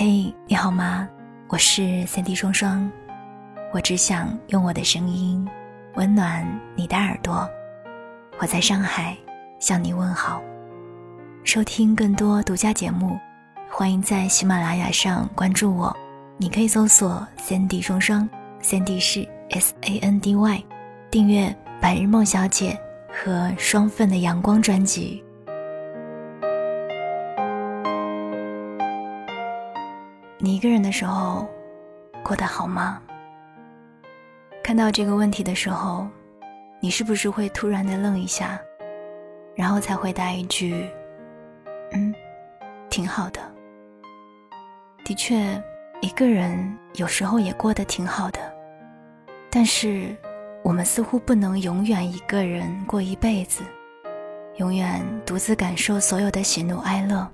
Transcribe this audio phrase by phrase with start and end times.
[0.00, 1.08] 嘿，你好吗？
[1.48, 2.88] 我是三 D 双双，
[3.74, 5.44] 我只想用我的声音
[5.96, 7.50] 温暖你的耳朵。
[8.38, 9.16] 我在上海
[9.58, 10.40] 向你问好。
[11.42, 13.18] 收听更多独家节目，
[13.68, 15.92] 欢迎在喜马拉雅上关注我。
[16.36, 18.28] 你可以搜索三 D 双双，
[18.60, 20.64] 三 D 是 S A N D Y，
[21.10, 21.48] 订阅
[21.80, 22.78] 《白日梦小姐》
[23.12, 25.24] 和《双份的阳光》专辑。
[30.48, 31.46] 你一个人的时候，
[32.24, 33.02] 过得好吗？
[34.64, 36.08] 看到这个问题的时候，
[36.80, 38.58] 你是不是会突然的愣一下，
[39.54, 40.88] 然后才回答一句
[41.92, 42.14] ：“嗯，
[42.88, 43.42] 挺好的。”
[45.04, 45.62] 的确，
[46.00, 48.40] 一个人有时候也过得挺好的，
[49.50, 50.16] 但是
[50.64, 53.62] 我们似乎不能永远一个人过一辈子，
[54.56, 57.30] 永远独自感受所有的喜怒哀乐，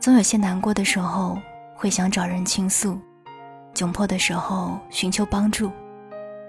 [0.00, 1.36] 总有些难过的时候。
[1.80, 2.98] 会想找人倾诉，
[3.72, 5.70] 窘迫的时候寻求帮助，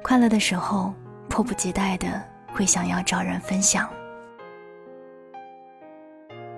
[0.01, 0.91] 快乐的时候
[1.29, 2.19] 迫不及待的
[2.51, 3.87] 会想要找人分享。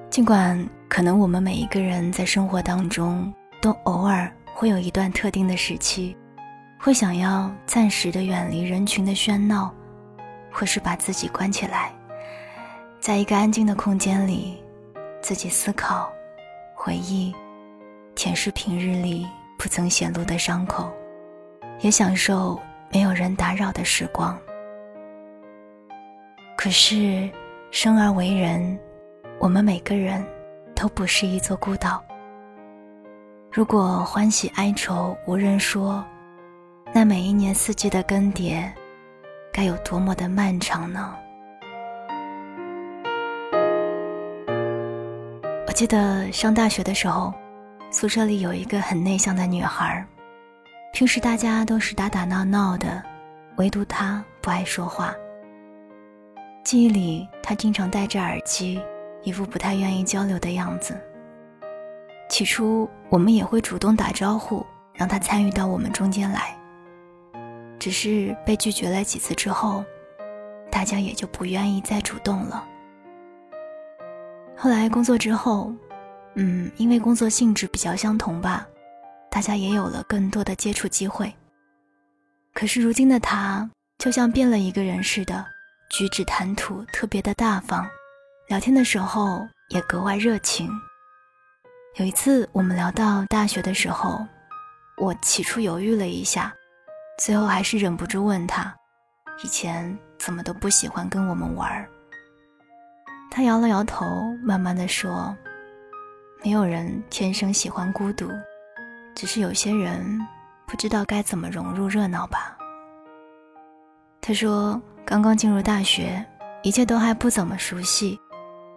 [0.10, 6.16] 尽管可能我们每一个人在生活当中都偶尔会有一段特定的时期，
[6.80, 9.70] 会想要暂时的远离人群的喧闹，
[10.50, 11.92] 或是把自己关起来，
[13.02, 14.64] 在一个安静的空间里，
[15.22, 16.10] 自己思考、
[16.74, 17.36] 回忆。
[18.24, 19.28] 舔舐平日里
[19.58, 20.94] 不曾显露的伤口，
[21.80, 22.62] 也享受
[22.94, 24.38] 没有人打扰的时光。
[26.56, 27.28] 可是，
[27.72, 28.80] 生而为人，
[29.40, 30.24] 我们每个人
[30.76, 32.00] 都不是一座孤岛。
[33.52, 36.06] 如果欢喜哀愁无人说，
[36.94, 38.72] 那每一年四季的更迭，
[39.52, 41.16] 该有多么的漫长呢？
[45.66, 47.34] 我记得上大学的时候。
[47.94, 50.04] 宿舍里有一个很内向的女孩，
[50.94, 53.04] 平时大家都是打打闹闹的，
[53.58, 55.14] 唯独她不爱说话。
[56.64, 58.82] 记忆里，她经常戴着耳机，
[59.24, 60.98] 一副不太愿意交流的样子。
[62.30, 66.58] 起初，我们也会主动打招呼，让她参与到我们中间来。
[67.78, 69.84] 只是被拒绝了几次之后，
[70.72, 72.66] 大家也就不愿意再主动了。
[74.56, 75.74] 后来工作之后。
[76.36, 78.66] 嗯，因为工作性质比较相同吧，
[79.30, 81.34] 大家也有了更多的接触机会。
[82.54, 85.46] 可是如今的他，就像变了一个人似的，
[85.90, 87.86] 举止谈吐特别的大方，
[88.48, 90.70] 聊天的时候也格外热情。
[91.96, 94.26] 有一次我们聊到大学的时候，
[94.98, 96.54] 我起初犹豫了一下，
[97.20, 98.74] 最后还是忍不住问他，
[99.44, 101.86] 以前怎么都不喜欢跟我们玩
[103.30, 104.06] 他摇了摇头，
[104.42, 105.36] 慢慢的说。
[106.44, 108.28] 没有人天生喜欢孤独，
[109.14, 110.20] 只是有些人
[110.66, 112.58] 不知道该怎么融入热闹吧。
[114.20, 116.26] 他说，刚刚进入大学，
[116.64, 118.20] 一切都还不怎么熟悉，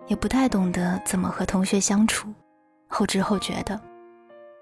[0.09, 2.29] 也不太懂得怎么和同学相处，
[2.87, 3.81] 后知后觉的。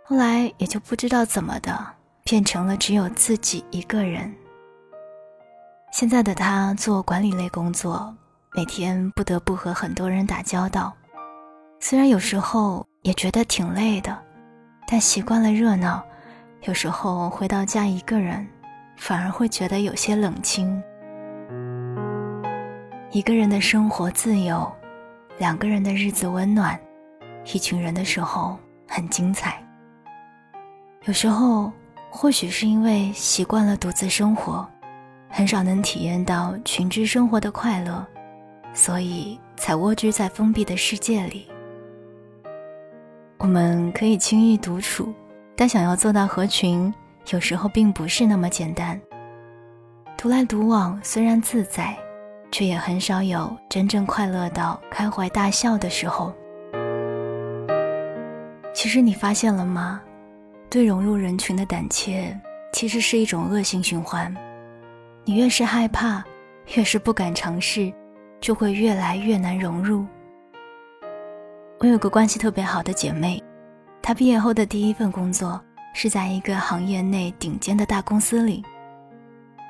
[0.05, 1.85] 后来也就不知道怎么的，
[2.23, 4.33] 变成了只有自己一个人。
[5.93, 8.15] 现在的他做管理类工作，
[8.55, 10.95] 每天不得不和很多人打交道，
[11.83, 12.87] 虽然有时候。
[13.03, 14.17] 也觉得挺累的，
[14.87, 16.01] 但习惯了热闹，
[16.61, 18.47] 有时候回到家一个人，
[18.97, 20.81] 反而会觉得有些冷清。
[23.11, 24.73] 一个人的生活自由，
[25.37, 26.79] 两个人的日子温暖，
[27.53, 28.57] 一群人的时候
[28.87, 29.61] 很精彩。
[31.07, 31.73] 有时候，
[32.09, 34.65] 或许是因为习惯了独自生活，
[35.29, 38.07] 很少能体验到群居生活的快乐，
[38.73, 41.49] 所以才蜗居在封闭的世界里。
[43.43, 45.13] 我们可以轻易独处，
[45.57, 46.95] 但想要做到合群，
[47.33, 48.99] 有时候并不是那么简单。
[50.17, 51.99] 独来独往虽然自在，
[52.53, 56.33] 却也很少有真正快乐到开怀大笑的时候。
[58.73, 60.01] 其实你发现了吗？
[60.71, 62.39] 对融入人群的胆怯，
[62.73, 64.33] 其实是一种恶性循环。
[65.25, 66.23] 你越是害怕，
[66.77, 67.93] 越是不敢尝试，
[68.41, 70.07] 就会越来越难融入。
[71.83, 73.43] 我有个关系特别好的姐妹，
[74.01, 75.61] 她毕业后的第一份工作
[75.93, 78.65] 是在一个行业内顶尖的大公司里。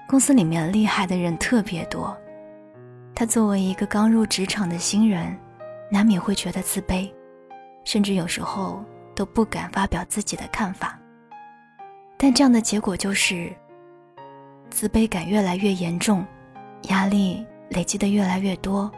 [0.06, 2.14] 公司里面厉害的人特别多，
[3.14, 5.35] 她作为一个刚入职场的新人，
[5.91, 7.11] 难免会觉得自卑，
[7.82, 8.85] 甚至有时候
[9.15, 10.99] 都不敢发表自己的看法。
[12.19, 13.50] 但这样的结果就是，
[14.69, 16.23] 自卑感越来越严重，
[16.91, 18.93] 压力累积的越来越多，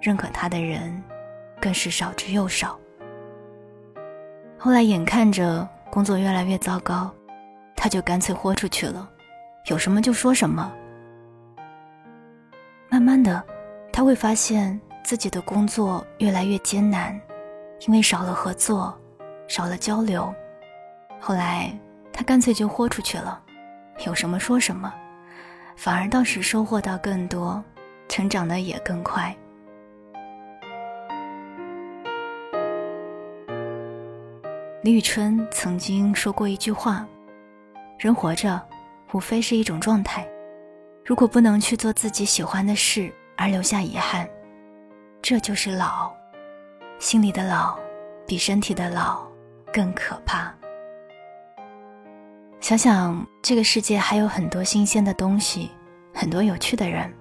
[0.00, 1.02] 认可她的人。
[1.60, 2.78] 更是少之又少。
[4.58, 7.10] 后来眼看着工作越来越糟糕，
[7.76, 9.08] 他就干脆豁出去了，
[9.66, 10.72] 有什么就说什么。
[12.88, 13.44] 慢慢的，
[13.92, 17.18] 他会发现自己的工作越来越艰难，
[17.86, 18.98] 因为少了合作，
[19.46, 20.32] 少了交流。
[21.20, 21.72] 后来，
[22.12, 23.40] 他干脆就豁出去了，
[24.06, 24.92] 有什么说什么，
[25.76, 27.62] 反而倒是收获到更多，
[28.08, 29.36] 成长的也更快。
[34.80, 37.04] 李宇春曾经说过一句话
[37.98, 38.64] ：“人活着，
[39.12, 40.24] 无非是一种状态。
[41.04, 44.28] 如果不能去做自己喜欢的事而留下遗憾，
[45.20, 46.12] 这就是老。
[47.00, 47.76] 心里的老，
[48.24, 49.26] 比身体的老
[49.72, 50.54] 更可怕。”
[52.60, 55.72] 想想这个世界还有很多新鲜的东西，
[56.14, 57.12] 很多有趣的人，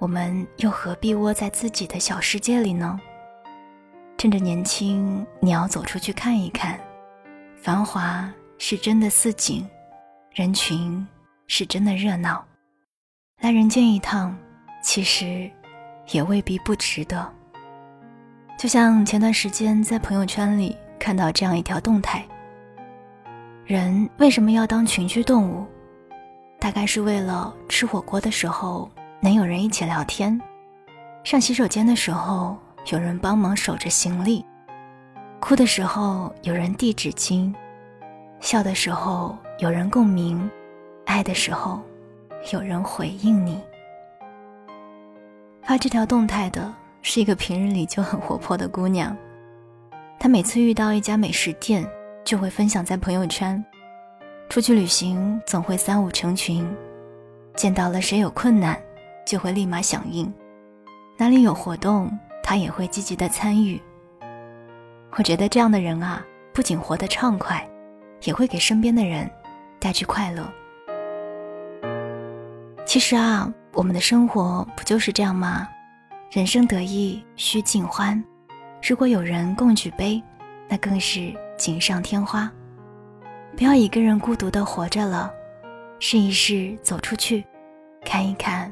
[0.00, 3.00] 我们又何必窝在自己的小世界里呢？
[4.18, 6.80] 趁着年轻，你要走出去看一看，
[7.60, 9.68] 繁华是真的似锦，
[10.32, 11.06] 人群
[11.46, 12.42] 是真的热闹，
[13.40, 14.36] 来人间一趟，
[14.82, 15.50] 其实
[16.12, 17.30] 也未必不值得。
[18.58, 22.24] 就像前段时间在朋友圈里看到这样一条动态。
[23.66, 25.66] 人为什么要当群居动物？
[26.58, 28.90] 大概是为了吃火锅的时候
[29.20, 30.40] 能有人一起聊天，
[31.22, 32.56] 上洗手间的时候
[32.92, 34.44] 有人帮忙守着行李，
[35.40, 37.52] 哭的时候有人递纸巾，
[38.40, 40.48] 笑的时候有人共鸣，
[41.04, 41.80] 爱的时候
[42.52, 43.60] 有人回应你。
[45.62, 46.72] 发这条动态的
[47.02, 49.16] 是一个平日里就很活泼的姑娘，
[50.18, 51.86] 她每次遇到一家美食店。
[52.24, 53.64] 就会分享在朋友圈，
[54.48, 56.68] 出去旅行总会三五成群，
[57.54, 58.76] 见到了谁有困难，
[59.24, 60.28] 就会立马响应，
[61.16, 62.10] 哪里有活动，
[62.48, 63.82] 他也会积极的参与。
[65.18, 67.68] 我觉得这样的人啊，不仅活得畅快，
[68.22, 69.28] 也会给身边的人
[69.80, 70.48] 带去快乐。
[72.86, 75.66] 其实啊，我们的生活不就是这样吗？
[76.30, 78.22] 人生得意须尽欢，
[78.88, 80.22] 如果有人共举杯，
[80.68, 81.34] 那更是。
[81.58, 82.52] 锦上添花，
[83.56, 85.32] 不要一个人孤独的活着了，
[85.98, 87.42] 试一试走出去，
[88.04, 88.70] 看一看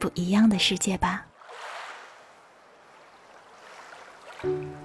[0.00, 1.27] 不一样的世界吧。
[4.40, 4.77] 在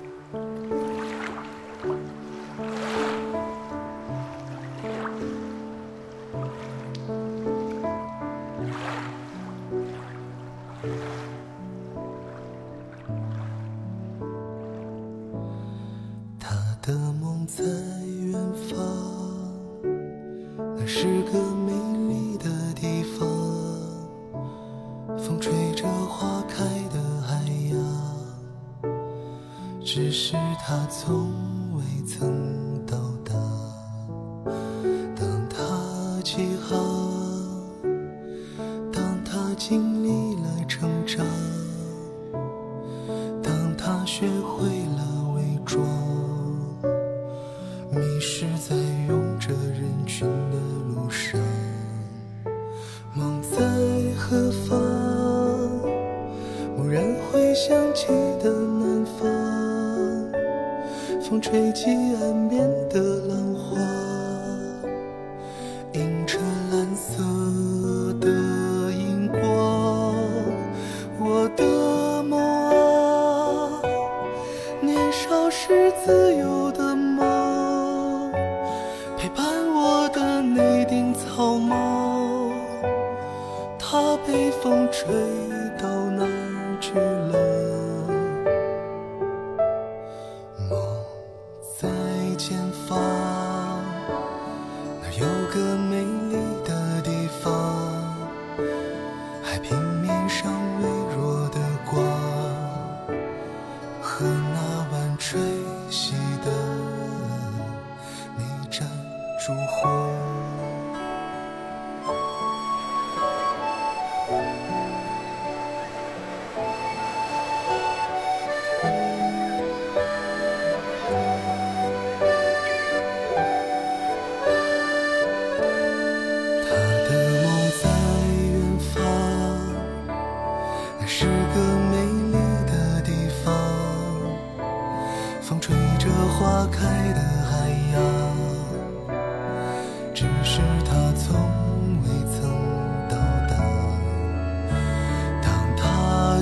[32.13, 32.52] 曾
[61.43, 63.77] 吹起岸边的浪花，
[65.91, 66.39] 映着
[66.71, 67.21] 蓝色
[68.21, 68.29] 的
[68.93, 70.15] 荧光。
[71.19, 73.81] 我的梦啊，
[74.79, 76.95] 年少时自由的。
[76.95, 78.31] 梦，
[79.17, 79.45] 陪伴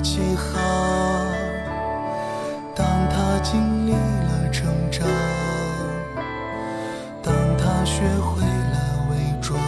[0.02, 0.62] 起航，
[2.76, 5.08] 当他经历了成长，
[7.22, 9.60] 当他学会了伪装，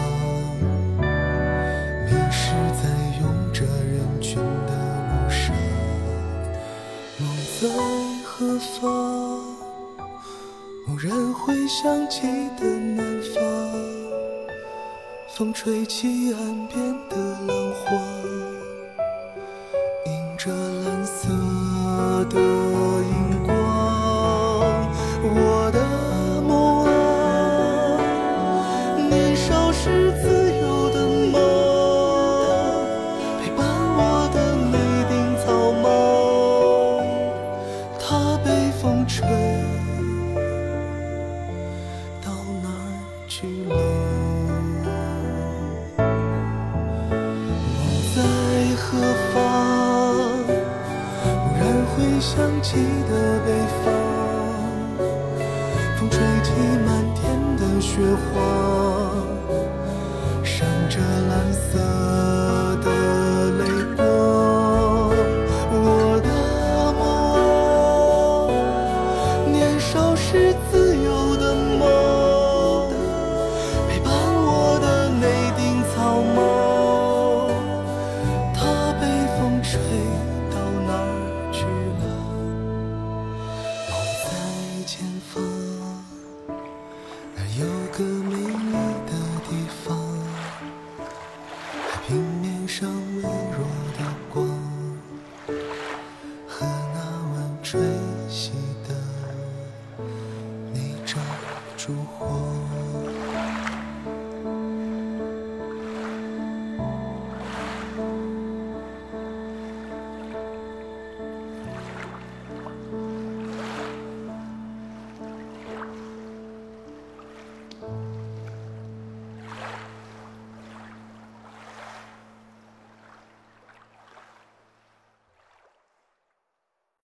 [2.06, 2.90] 迷失在
[3.22, 4.74] 拥着人群的
[5.08, 5.56] 路上。
[7.20, 7.30] 梦
[7.62, 7.70] 在
[8.25, 8.82] 何方？
[10.88, 12.22] 蓦然回想起
[12.60, 13.42] 的南方，
[15.36, 18.12] 风吹起岸边的浪花。